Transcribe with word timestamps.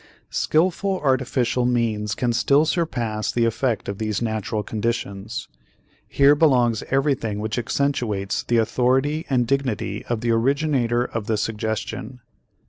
Skillful 0.31 0.97
artificial 1.01 1.63
means 1.63 2.15
can 2.15 2.33
still 2.33 2.65
surpass 2.65 3.31
the 3.31 3.45
effect 3.45 3.87
of 3.87 3.99
these 3.99 4.19
natural 4.19 4.63
conditions. 4.63 5.47
Here 6.07 6.33
belongs 6.33 6.81
everything 6.89 7.37
which 7.37 7.59
accentuates 7.59 8.41
the 8.41 8.57
authority 8.57 9.27
and 9.29 9.45
dignity 9.45 10.03
of 10.05 10.21
the 10.21 10.31
originator 10.31 11.03
of 11.03 11.27
the 11.27 11.37
suggestion. 11.37 12.19